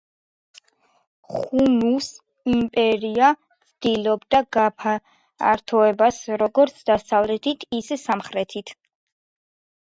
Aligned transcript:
ხუნუს 1.33 2.07
იმპერია 2.53 3.27
ცდილობდა 3.57 4.39
გაფართოებას 4.57 6.19
როგორც 6.45 6.81
დასავლეთით 6.91 7.69
ისე 7.83 8.01
სამხრეთით. 8.07 8.75